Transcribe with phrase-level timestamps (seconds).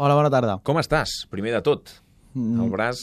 [0.00, 0.54] Hola, bona tarda.
[0.64, 1.90] Com estàs, primer de tot?
[2.32, 2.96] El braç,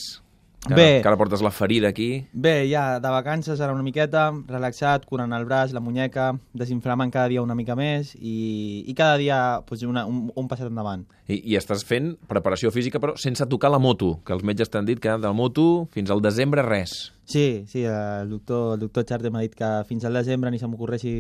[0.66, 0.86] que, Bé.
[0.88, 2.26] ara, que ara portes la ferida aquí.
[2.34, 7.30] Bé, ja de vacances ara una miqueta, relaxat, curant el braç, la muñeca, desinflamant cada
[7.30, 9.38] dia una mica més i, i cada dia
[9.70, 11.06] pues, una, un, un passet endavant.
[11.28, 14.90] I, I estàs fent preparació física, però sense tocar la moto, que els metges t'han
[14.90, 17.14] dit que del moto fins al desembre res.
[17.30, 20.66] Sí, sí, el doctor, el doctor Charte m'ha dit que fins al desembre ni se
[20.66, 21.20] m'ocorreixi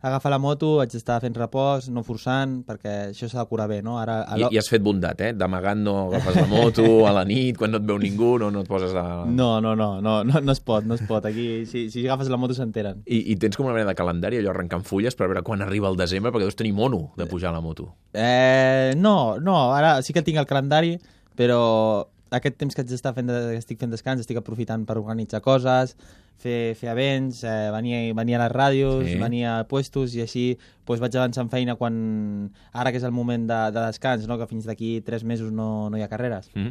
[0.00, 3.80] agafar la moto, haig d'estar fent repòs, no forçant, perquè això s'ha de curar bé,
[3.82, 3.96] no?
[3.98, 5.32] Ara, a I, I has fet bondat, eh?
[5.34, 8.62] D'amagant no agafes la moto a la nit, quan no et veu ningú, no, no
[8.62, 9.24] et poses a...
[9.26, 11.26] No, no, no, no, no, no es pot, no es pot.
[11.26, 13.02] Aquí, si, si agafes la moto s'enteren.
[13.06, 15.90] I, I tens com una mena de calendari, allò arrencant fulles per veure quan arriba
[15.90, 17.90] el desembre, perquè deus tenir mono de pujar a la moto.
[18.14, 20.94] Eh, no, no, ara sí que tinc el calendari,
[21.38, 25.40] però aquest temps que haig d'estar fent, de, estic fent descans, estic aprofitant per organitzar
[25.44, 25.94] coses,
[26.38, 29.16] fer, fer events, eh, venir, venir a les ràdios, Sí.
[29.18, 30.44] venir a puestos i així
[30.84, 32.50] pues, vaig avançant feina quan...
[32.72, 34.38] Ara que és el moment de, de descans, no?
[34.38, 36.50] que fins d'aquí tres mesos no, no hi ha carreres.
[36.54, 36.70] Mm.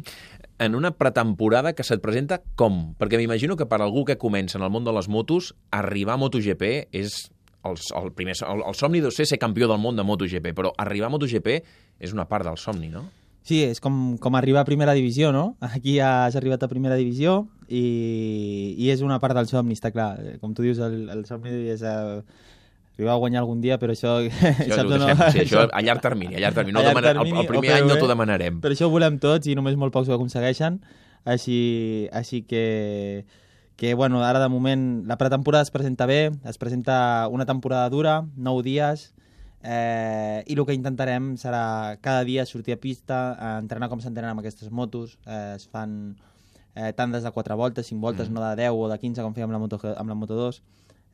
[0.58, 2.94] En una pretemporada que se't presenta com?
[2.98, 6.22] Perquè m'imagino que per algú que comença en el món de les motos, arribar a
[6.24, 7.28] MotoGP és
[7.66, 10.72] el, el, primer, el, el somni deu ser ser campió del món de MotoGP, però
[10.78, 11.48] arribar a MotoGP
[12.00, 13.04] és una part del somni, no?
[13.48, 15.56] Sí, és com, com arribar a primera divisió, no?
[15.64, 20.10] Aquí has arribat a primera divisió i, i és una part del somni, està clar.
[20.42, 22.20] Com tu dius, el, el somni és eh,
[22.98, 24.18] arribar a guanyar algun dia, però això...
[24.20, 24.98] Això, saps no?
[25.00, 26.76] deixem, sí, això a llarg termini, a llarg termini.
[26.76, 28.60] No A llarg demanar, el, termini, el primer feu any no t'ho demanarem.
[28.64, 30.80] Per això ho volem tots i només molt pocs ho aconsegueixen.
[31.24, 31.60] Així,
[32.12, 33.24] així que,
[33.80, 36.98] que, bueno, ara de moment la pretemporada es presenta bé, es presenta
[37.32, 39.14] una temporada dura, 9 dies,
[39.62, 44.30] eh, i el que intentarem serà cada dia sortir a pista, eh, entrenar com s'entrenen
[44.30, 46.16] amb aquestes motos, eh, es fan
[46.74, 48.34] eh, tandes de 4 voltes, 5 voltes, Mm.
[48.34, 50.62] no de 10 o de 15 com fèiem amb la Moto, amb la Moto 2,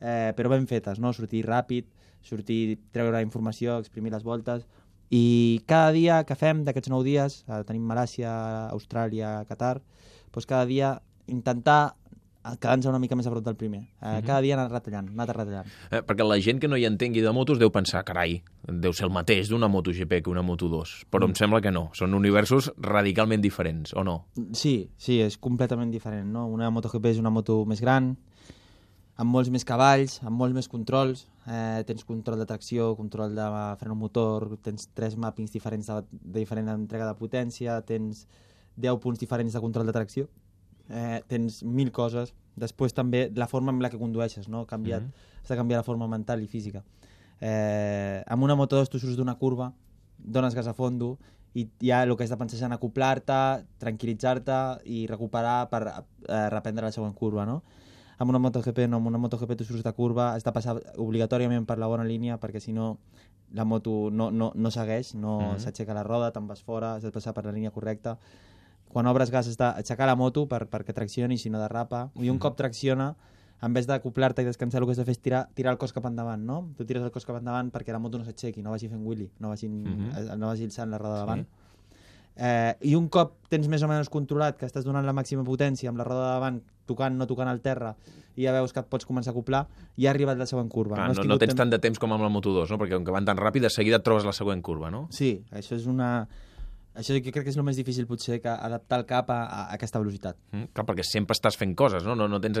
[0.01, 1.11] eh, però ben fetes, no?
[1.13, 1.85] sortir ràpid,
[2.21, 4.67] sortir, treure informació, exprimir les voltes,
[5.09, 9.81] i cada dia que fem d'aquests 9 dies, eh, tenim Malàcia, Austràlia, Qatar,
[10.31, 11.95] doncs cada dia intentar
[12.59, 13.81] quedar-nos una mica més a prop del primer.
[14.01, 14.25] Eh, Mhm.
[14.25, 15.65] Cada dia anar retallant, anar retallant.
[15.91, 19.05] Eh, perquè la gent que no hi entengui de motos deu pensar, carai, deu ser
[19.07, 21.29] el mateix d'una MotoGP que una Moto2, però Mm.
[21.29, 21.89] em sembla que no.
[21.93, 24.27] Són universos radicalment diferents, o no?
[24.53, 26.45] Sí, sí, és completament diferent, no?
[26.47, 28.15] Una MotoGP és una moto més gran,
[29.17, 33.45] amb molts més cavalls, amb molts més controls, eh, tens control de tracció, control de
[33.79, 38.27] freno motor, tens tres mappings diferents de, de diferent entrega de potència, tens
[38.75, 40.27] 10 punts diferents de control de tracció,
[40.89, 42.33] eh, tens mil coses.
[42.55, 44.65] Després també la forma amb la que condueixes, no?
[44.65, 45.11] Canviat, Mhm.
[45.43, 46.83] has de canviar la forma mental i física.
[47.41, 49.73] Eh, amb una moto 2 tu surts d'una curva,
[50.17, 51.17] dones gas a fondo
[51.53, 56.49] i ja el que has de pensar és en acoplar-te, tranquil·litzar-te i recuperar per eh,
[56.49, 57.61] reprendre la següent curva, no?
[58.17, 61.65] Amb una MotoGP no, amb una MotoGP tu surts de curva, has de passar obligatòriament
[61.67, 62.97] per la bona línia perquè si no
[63.53, 65.59] la moto no, no, no segueix, no Mhm.
[65.59, 68.17] s'aixeca la roda, te'n vas fora, has de passar per la línia correcta.
[68.89, 72.09] Quan obres gas has d'aixecar la moto per, perquè traccioni, si no derrapa.
[72.15, 73.13] I un cop tracciona,
[73.61, 75.91] en vez d'acoplar-te i descansar, el que has de fer és tirar, tirar el cos
[75.93, 76.69] cap endavant, no?
[76.77, 79.31] Tu tires el cos cap endavant perquè la moto no s'aixequi, no vagi fent wheelie,
[79.39, 80.11] no vagi, Mhm.
[80.15, 81.19] eh, no vagi alçant la roda Sí.
[81.25, 81.45] davant.
[82.37, 85.87] Eh, I un cop tens més o menys controlat que estàs donant la màxima potència
[85.87, 87.95] amb la roda de davant, tocant, no tocant el terra,
[88.35, 90.95] i ja veus que et pots començar a acoplar, ja ha arribat la següent curva.
[90.95, 92.77] Clar, no, no tingut tens temps- tant de temps com amb la Moto2, no?
[92.77, 95.07] perquè com que van tan ràpid, de seguida et trobes la següent curva, no?
[95.11, 96.27] Sí, això és una...
[96.95, 99.61] Això jo crec que és el més difícil potser que adaptar el cap a, a
[99.75, 100.37] aquesta velocitat.
[100.53, 102.15] Mm, clar, perquè sempre estàs fent coses, no?
[102.15, 102.57] no, no tens,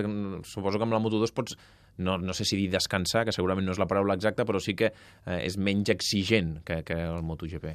[0.49, 1.55] suposo que amb la Moto2 pots,
[2.03, 4.75] no, no sé si dir descansar, que segurament no és la paraula exacta, però sí
[4.75, 7.71] que eh, és menys exigent que, que el MotoGP.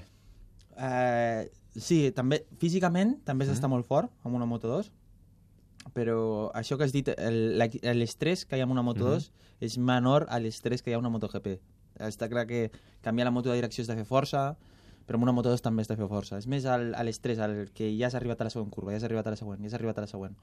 [0.81, 3.53] Eh, sí, també físicament també Mhm.
[3.55, 4.93] d'estar molt fort amb una Moto 2,
[5.97, 9.31] però això que has dit, l'estrès que hi ha amb una Moto 2
[9.65, 11.59] és menor a l'estrès que hi ha a una MotoGP.
[12.01, 12.71] Està clar que
[13.05, 14.57] canviar la moto de direcció és de fer força,
[15.07, 16.39] però amb una Moto 2 també has de fer força.
[16.39, 19.09] És més a l'estrès, el que ja has arribat a la següent curva, ja has
[19.09, 20.37] arribat a la següent, ja has arribat a la següent.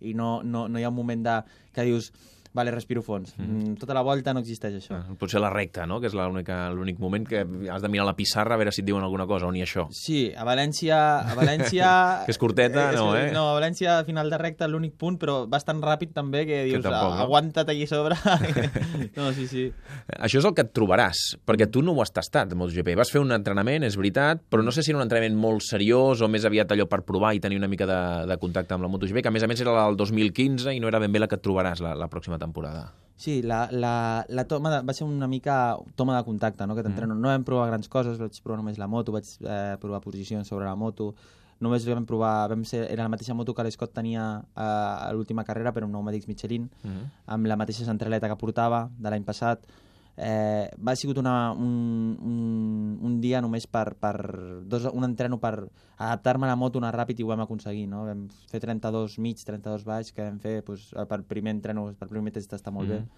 [0.00, 1.36] I no, no, no hi ha un moment de,
[1.74, 2.12] que dius,
[2.54, 3.34] vale, respiro fons.
[3.36, 3.74] Mm.
[3.80, 4.96] Tota la volta no existeix això.
[4.96, 5.98] Ah, Potser la recta, no?
[6.00, 7.42] que és l'únic moment que
[7.72, 9.88] has de mirar la pissarra a veure si et diuen alguna cosa, o ni això.
[9.94, 10.98] Sí, a València...
[11.26, 11.90] A València
[12.26, 13.28] Que és curteta, no, eh?
[13.34, 16.62] No, a València, a final de recta, l'únic punt, però vas tan ràpid també que
[16.68, 17.26] dius, tampoc, no?
[17.26, 18.16] aguanta't allí sobre.
[19.18, 19.66] no, sí, sí.
[20.14, 22.94] Això és el que et trobaràs, perquè tu no ho has tastat, MotoGP.
[22.98, 26.22] Vas fer un entrenament, és veritat, però no sé si era un entrenament molt seriós
[26.22, 28.92] o més aviat allò per provar i tenir una mica de, de contacte amb la
[28.94, 31.30] MotoGP, que a més a més era el 2015 i no era ben bé la
[31.30, 32.92] que et trobaràs la, la pròxima temporada.
[33.16, 36.74] Sí, la, la, la toma de, va ser una mica toma de contacte, no?
[36.74, 37.14] que t'entreno.
[37.14, 40.66] No vam provar grans coses, vaig provar només la moto, vaig eh, provar posicions sobre
[40.66, 41.12] la moto,
[41.62, 45.46] només vam provar, vam ser, era la mateixa moto que l'Scott tenia eh, a l'última
[45.46, 49.62] carrera, però amb pneumàtics Michelin, Mm amb la mateixa centraleta que portava de l'any passat.
[50.16, 54.14] Eh, va sigut una, un, un, un dia només per, per
[54.70, 55.54] dos, un entreno per
[55.96, 58.04] adaptar-me a la moto una ràpid i ho vam aconseguir, no?
[58.06, 62.34] Vam fer 32 mig, 32 baix, que vam fer pues, per primer entreno, per primer
[62.34, 63.08] test està molt mm -hmm.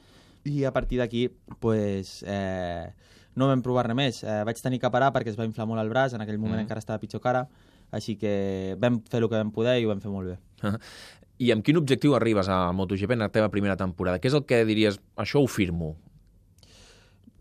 [0.44, 0.50] bé.
[0.50, 1.28] I a partir d'aquí,
[1.60, 2.92] pues, eh,
[3.34, 4.22] no vam provar res més.
[4.24, 6.54] Eh, vaig tenir que parar perquè es va inflar molt el braç, en aquell moment
[6.54, 6.62] mm -hmm.
[6.62, 7.48] encara estava pitjor cara,
[7.90, 10.38] així que vam fer el que vam poder i ho vam fer molt bé.
[11.38, 14.18] I amb quin objectiu arribes al MotoGP en la teva primera temporada?
[14.18, 15.96] Què és el que diries, això ho firmo?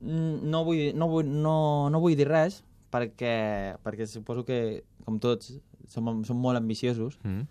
[0.02, 5.56] No vull, no vull, no, no vull dir res, perquè, perquè suposo que, com tots,
[5.92, 7.20] som, som molt ambiciosos.
[7.24, 7.46] Mm.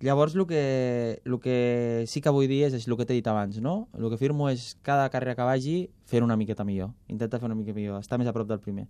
[0.00, 3.26] Llavors, el que, el que sí que vull dir és, és el que t'he dit
[3.26, 3.88] abans, no?
[3.98, 5.76] El que firmo és cada carrera que vagi
[6.06, 6.92] fer una miqueta millor.
[7.10, 8.86] Intenta fer una mica millor, estar més a prop del primer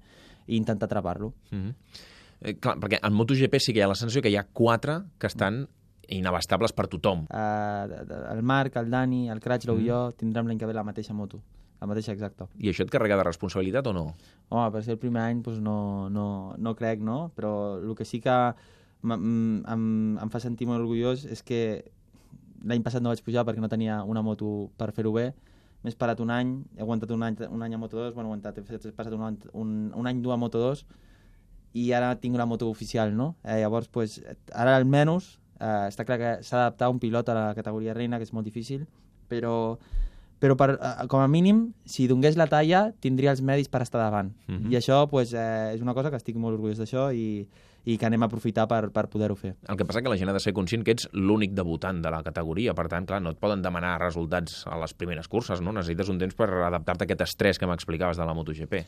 [0.47, 1.33] i intentar atrapar-lo.
[1.51, 1.75] Mm -hmm.
[2.41, 5.01] eh, clar, perquè en MotoGP sí que hi ha la sensació que hi ha quatre
[5.19, 5.69] que estan
[6.09, 7.27] inabastables per tothom.
[7.31, 9.81] Uh, el Marc, el Dani, el Cratchlow mm.
[9.81, 11.41] i jo tindrem l'any que ve la mateixa moto.
[11.79, 12.49] La mateixa, exacta.
[12.59, 14.05] I això et carrega de responsabilitat o no?
[14.49, 16.27] Home, per ser el primer any doncs no, no,
[16.59, 17.31] no crec, no?
[17.37, 18.35] Però el que sí que
[19.05, 21.61] em, em fa sentir molt orgullós és que
[22.67, 25.31] l'any passat no vaig pujar perquè no tenia una moto per fer-ho bé.
[25.85, 28.57] M'he esperat un any, he aguantat un any, un any a Moto2, bueno, he aguantat,
[28.59, 30.83] he passat un, un, un any dur a Moto2
[31.79, 33.37] i ara tinc una moto oficial, no?
[33.45, 34.17] Eh, llavors, pues,
[34.51, 38.27] ara almenys Uh, està clar que s'ha d'adaptar un pilot a la categoria reina, que
[38.29, 38.85] és molt difícil,
[39.27, 39.75] però,
[40.39, 44.01] però per, uh, com a mínim, si donés la talla, tindria els medis per estar
[44.01, 44.33] davant.
[44.47, 44.59] Mhm.
[44.59, 44.73] -huh.
[44.73, 47.47] I això pues, eh, és una cosa que estic molt orgullós d'això i,
[47.85, 49.55] i que anem a aprofitar per, per poder-ho fer.
[49.69, 52.11] El que passa que la gent ha de ser conscient que ets l'únic debutant de
[52.11, 55.73] la categoria, per tant, clar, no et poden demanar resultats a les primeres curses, no?
[55.73, 58.85] Necessites un temps per adaptar-te a aquest estrès que m'explicaves de la MotoGP.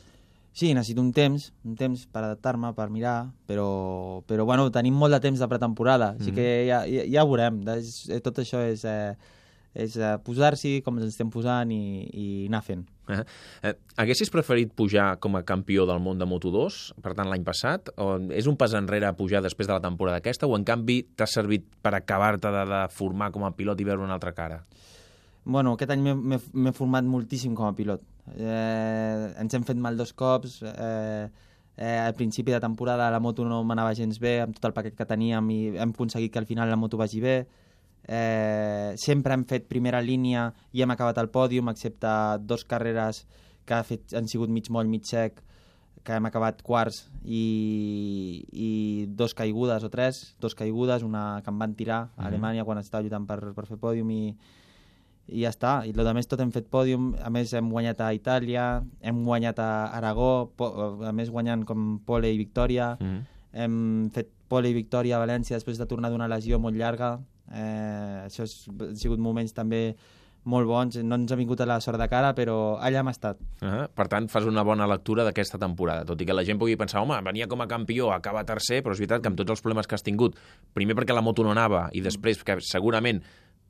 [0.53, 5.15] Sí, necessito un temps, un temps per adaptar-me, per mirar, però, però bueno, tenim molt
[5.15, 6.21] de temps de pretemporada, mm -hmm.
[6.21, 7.63] així que ja, ja, ja ho veurem.
[7.67, 9.15] Eh, tot això és, eh,
[9.73, 12.83] és eh, posar-s'hi com ens estem posant i, i anar fent.
[13.11, 13.21] Eh,
[13.69, 17.91] eh, haguessis preferit pujar com a campió del món de Moto2, per tant, l'any passat?
[18.01, 20.49] O és un pas enrere pujar després de la temporada aquesta?
[20.49, 24.03] O, en canvi, t'ha servit per acabar-te de, de formar com a pilot i veure
[24.03, 24.61] una altra cara?
[25.43, 28.03] Bueno, aquest any m'he format moltíssim com a pilot.
[28.37, 30.59] Eh, ens hem fet mal dos cops.
[30.67, 31.25] Eh,
[31.77, 34.95] eh, al principi de temporada la moto no m'anava gens bé amb tot el paquet
[34.97, 37.35] que teníem i hem aconseguit que al final la moto vagi bé.
[38.07, 42.09] Eh, sempre hem fet primera línia i hem acabat al pòdium, excepte
[42.41, 43.25] dos carreres
[43.65, 45.43] que ha fet, han sigut mig moll, mig sec,
[46.03, 48.69] que hem acabat quarts i, i
[49.17, 52.27] dos caigudes o tres, dos caigudes, una que em van tirar a mm -hmm.
[52.27, 54.35] Alemanya quan estava lluitant per, per fer pòdium i,
[55.27, 55.85] i ja està.
[55.85, 59.59] I el més tot hem fet pòdium, a més hem guanyat a Itàlia, hem guanyat
[59.59, 60.51] a Aragó,
[61.05, 63.21] a més guanyant com pole i victòria, mm -hmm.
[63.53, 67.19] hem fet pole i victòria a València després de tornar d'una lesió molt llarga.
[67.53, 69.95] Eh, això han sigut moments també
[70.43, 73.37] molt bons, no ens ha vingut a la sort de cara, però allà hem estat.
[73.61, 73.87] Uh -huh.
[73.93, 77.01] Per tant, fas una bona lectura d'aquesta temporada, tot i que la gent pugui pensar,
[77.01, 79.87] home, venia com a campió, acaba tercer, però és veritat que amb tots els problemes
[79.87, 80.35] que has tingut,
[80.73, 83.21] primer perquè la moto no anava, i després que segurament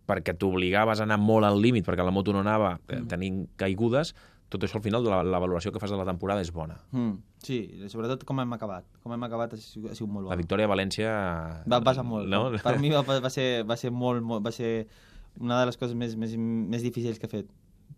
[0.07, 3.07] perquè t'obligaves a anar molt al límit perquè la moto no anava mm.
[3.07, 4.15] tenint caigudes,
[4.51, 6.75] tot això al final la, la valoració que fas de la temporada és bona.
[6.91, 7.13] Mm,
[7.45, 7.61] sí,
[7.91, 8.87] sobretot com hem acabat.
[9.03, 10.35] Com hem acabat ha sigut, ha sigut molt bona.
[10.35, 11.15] La victòria a València...
[11.71, 12.27] Va passar molt.
[12.31, 12.49] No?
[12.59, 14.73] Per mi va, va, ser, va ser molt, molt, va ser
[15.39, 17.51] una de les coses més, més, més difícils que he fet.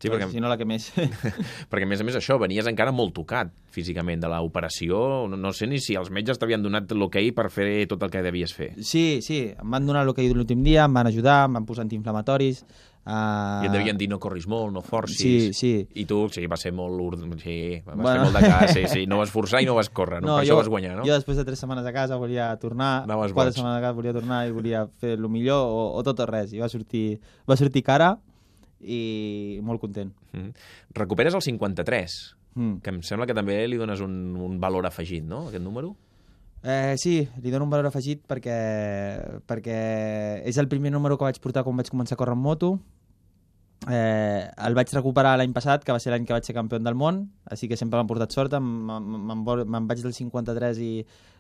[0.03, 0.89] Sí, perquè, si no la que més.
[1.71, 4.97] perquè, a més a més, això, venies encara molt tocat físicament de l'operació.
[5.31, 8.23] No, no sé ni si els metges t'havien donat l'hoquei per fer tot el que
[8.25, 8.73] devies fer.
[8.81, 12.65] Sí, sí, em van donar l'hoquei l'últim dia, em van ajudar, em van posar antiinflamatoris.
[13.03, 13.65] Uh...
[13.65, 15.19] I et devien dir no corris molt, no forcis.
[15.19, 15.71] Sí, sí.
[15.99, 17.17] I tu, sí, va ser molt...
[17.41, 18.11] Sí, vas bueno.
[18.13, 19.03] fer molt de cas, sí, sí.
[19.11, 20.29] No vas forçar i no vas córrer, no?
[20.29, 21.07] no per jo, això vas guanyar, no?
[21.07, 23.57] Jo després de tres setmanes a casa volia tornar, no quatre boig.
[23.57, 26.55] setmanes a casa volia tornar i volia fer el millor o, o tot o res.
[26.55, 27.19] I va sortir,
[27.49, 28.13] va sortir cara
[28.79, 30.13] i molt content.
[30.31, 30.55] Mm.
[30.95, 32.17] Recuperes el 53,
[32.55, 32.79] mm.
[32.83, 34.15] que em sembla que també li dones un,
[34.47, 35.95] un valor afegit, no?, aquest número?
[36.63, 38.57] Eh, sí, li dono un valor afegit perquè,
[39.43, 39.79] perquè
[40.47, 42.69] és el primer número que vaig portar quan vaig començar a córrer en moto.
[43.91, 46.95] Eh, el vaig recuperar l'any passat, que va ser l'any que vaig ser campió del
[46.95, 50.91] món, així que sempre m'han portat sort, me'n vaig del 53 i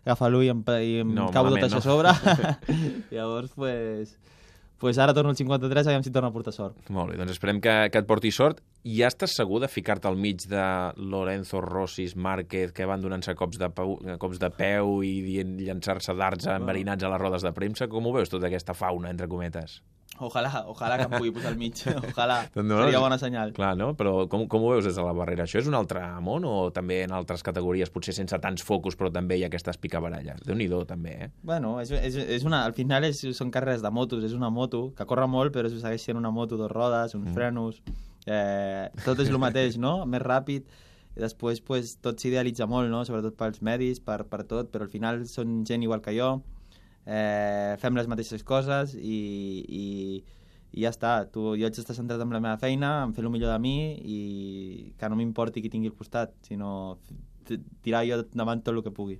[0.03, 1.83] agafa l'ull i em, i em no, cau tot això no.
[1.83, 2.47] a sobre.
[3.15, 4.17] Llavors, pues,
[4.79, 6.89] pues ara torno al 53, aviam si torno a portar sort.
[6.91, 8.59] Molt bé, doncs esperem que, que et porti sort.
[8.83, 10.65] I ja estàs segur de ficar-te al mig de
[10.99, 16.49] Lorenzo, Rossis, Márquez, que van donant-se cops, de peu, cops de peu i llançar-se darts
[16.51, 17.87] enverinats a les rodes de premsa?
[17.87, 19.79] Com ho veus, tota aquesta fauna, entre cometes?
[20.21, 21.79] Ojalà, ojalà que em pugui posar al mig.
[22.11, 22.43] Ojalà.
[22.53, 23.53] Doncs no, Seria bona senyal.
[23.55, 23.89] Clar, no?
[23.97, 25.47] Però com, com ho veus des de la barrera?
[25.47, 29.09] Això és un altre món o també en altres categories, potser sense tants focus, però
[29.13, 30.45] també hi ha aquestes picabaralles?
[30.45, 31.29] déu nhi també, eh?
[31.41, 34.91] Bueno, és, és, és una, al final és, són carreres de motos, és una moto
[34.97, 37.33] que corre molt, però segueix sent una moto, dos rodes, uns mm.
[37.33, 37.81] frenos
[38.25, 39.97] Eh, tot és el mateix, no?
[40.11, 40.67] Més ràpid,
[41.13, 43.03] i després pues, tot s'idealitza molt, no?
[43.05, 46.37] sobretot pels medis, per, per tot, però al final són gent igual que jo,
[47.05, 49.19] eh, fem les mateixes coses i,
[49.67, 49.85] i,
[50.73, 51.15] i ja està.
[51.31, 53.77] Tu, jo haig d'estar centrat en la meva feina, en fer el millor de mi
[53.99, 54.21] i
[54.99, 56.97] que no m'importi qui tingui al costat, sinó
[57.83, 59.17] tirar jo davant tot el que pugui.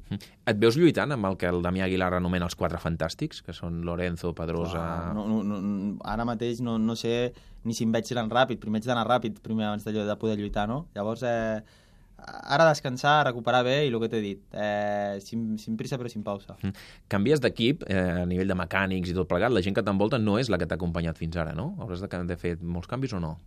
[0.48, 3.82] Et veus lluitant amb el que el Damià Aguilar anomena els quatre fantàstics, que són
[3.88, 4.84] Lorenzo, Pedrosa...
[5.16, 8.62] No, no, no, ara mateix no, no sé ni si em veig tan ràpid.
[8.64, 10.86] Primer haig d'anar ràpid primer abans de, de poder lluitar, no?
[10.96, 11.83] Llavors, eh,
[12.26, 16.24] ara descansar, recuperar bé i el que t'he dit, eh, sin, sin prisa però sin
[16.24, 16.56] pausa.
[16.62, 16.74] Mm.
[17.10, 20.38] Canvies d'equip eh, a nivell de mecànics i tot plegat, la gent que t'envolta no
[20.40, 21.76] és la que t'ha acompanyat fins ara, no?
[21.80, 23.38] Hauràs de, de fer molts canvis o no?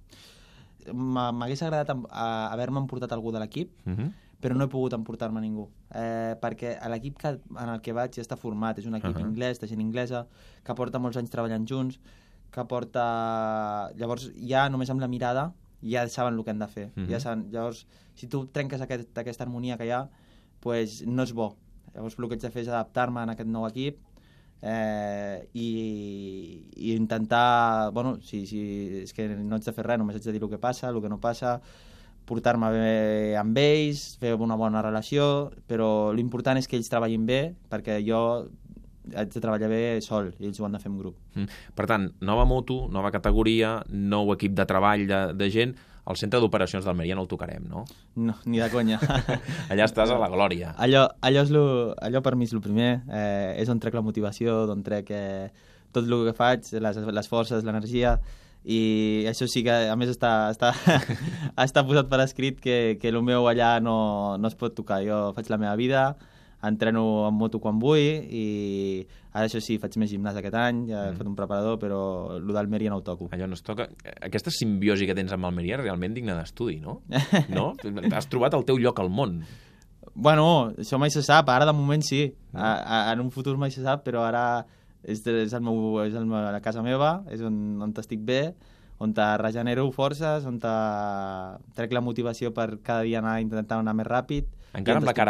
[0.93, 1.91] M'ha- M'hagués agradat
[2.53, 4.13] haver-me emportat algú de l'equip, Uh -huh.
[4.41, 5.69] però no he pogut emportar-me ningú.
[5.95, 9.23] Eh, perquè l'equip en el que vaig ja està format, és un equip uh Ahà.
[9.25, 9.27] -huh.
[9.33, 10.27] anglès, de gent inglesa,
[10.63, 11.99] que porta molts anys treballant junts,
[12.53, 13.91] que porta...
[13.97, 15.53] Llavors, ja només amb la mirada,
[15.83, 16.87] ja saben el que han de fer.
[16.97, 17.07] Uh Mhm.
[17.07, 17.11] -huh.
[17.11, 17.51] ja saben...
[17.51, 20.03] Llavors, si tu trenques aquest, aquesta harmonia que hi ha,
[20.65, 21.53] pues, no és bo.
[21.95, 24.01] Llavors, el que haig de fer és adaptar-me en aquest nou equip
[24.63, 25.69] eh, i,
[26.77, 27.93] i intentar...
[27.93, 28.63] Bueno, si, si,
[29.05, 31.01] és que no haig de fer res, només haig de dir el que passa, el
[31.05, 31.59] que no passa,
[32.27, 37.41] portar-me bé amb ells, fer una bona relació, però l'important és que ells treballin bé,
[37.71, 38.23] perquè jo
[39.15, 41.19] haig de treballar bé sol i ells ho han de fer en grup.
[41.37, 41.61] Mm.
[41.79, 45.77] Per tant, nova moto, nova categoria, nou equip de treball de, de gent,
[46.07, 47.85] el centre d'operacions d'Almeria no el tocarem, no?
[48.15, 49.01] No, ni de conya.
[49.73, 50.73] Allà estàs a la glòria.
[50.79, 51.67] allò, allò, és lo,
[51.99, 55.49] allò per mi és el primer, eh, és on trec la motivació, d'on trec eh,
[55.93, 58.19] tot el que faig, les, les forces, l'energia,
[58.67, 60.73] i això sí que, a més, està, està,
[61.67, 63.99] està posat per escrit que, que el meu allà no,
[64.39, 65.03] no es pot tocar.
[65.07, 66.07] Jo faig la meva vida,
[66.69, 71.07] entreno en moto quan vull i ara això sí, faig més gimnàs aquest any, ja
[71.07, 71.19] he Mm.
[71.19, 72.01] fet un preparador, però
[72.37, 73.29] el d'Almeria no ho toco.
[73.33, 73.89] Allò no es toca...
[74.21, 77.01] Aquesta simbiosi que tens amb Almeria és realment digna d'estudi, no?
[77.53, 77.75] No?
[78.13, 79.43] Has trobat el teu lloc al món.
[80.15, 82.23] Bueno, això mai se sap, ara de moment sí.
[82.55, 84.65] A, a, en un futur mai se sap, però ara
[85.05, 88.55] és, és, el meu, és el, meu- la casa meva, és on, on estic bé,
[88.99, 90.73] on te regenero forces, on te
[91.77, 94.49] trec la motivació per cada dia anar intentant anar més ràpid.
[94.73, 95.29] Encara amb la estic bé.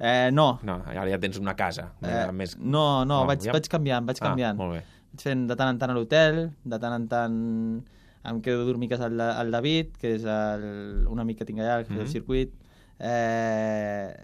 [0.00, 0.58] Eh, no.
[0.62, 1.92] No, ara ja tens una casa.
[2.02, 2.56] Eh, més...
[2.58, 4.56] no, no, No, vaig, ja- vaig canviant, vaig canviant.
[4.58, 4.82] Ah, molt bé.
[5.12, 7.36] Vaig fent de tant en tant a l'hotel, de tant en tant
[8.24, 11.58] em quedo a dormir a casa al David, que és el, un amic que tinc
[11.60, 12.00] allà, que mm Mhm.
[12.02, 12.52] el circuit,
[12.98, 14.14] eh,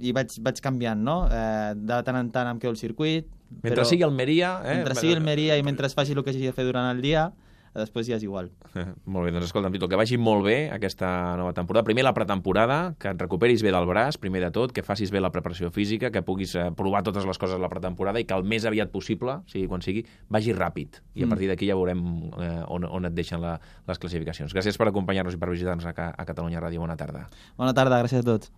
[0.00, 1.16] i vaig, vaig canviant, no?
[1.32, 3.26] Eh, de tant en tant em quedo al circuit.
[3.62, 4.60] Mentre sigui Almeria...
[4.64, 4.74] Eh?
[4.76, 7.30] Mentre sigui Almeria i mentre es faci el que hagi de fer durant el dia,
[7.76, 8.50] després ja és igual.
[9.04, 11.84] Molt bé, doncs escolta'm, Tito, que vagi molt bé aquesta nova temporada.
[11.84, 15.20] Primer la pretemporada, que et recuperis bé del braç, primer de tot, que facis bé
[15.20, 18.34] la preparació física, que puguis eh, provar totes les coses a la pretemporada i que
[18.36, 21.02] el més aviat possible, sigui quan sigui, vagi ràpid.
[21.14, 21.30] I a Mm.
[21.34, 22.00] partir d'aquí ja veurem
[22.38, 24.52] eh, on, on et deixen la, les classificacions.
[24.54, 26.80] Gràcies per acompanyar-nos i per visitar-nos a, a Catalunya Ràdio.
[26.80, 27.26] Bona tarda.
[27.58, 28.52] Bona tarda, gràcies a tots.